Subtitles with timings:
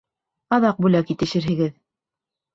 [0.57, 1.79] Аҙаҡ бүләк итешерһегеҙ!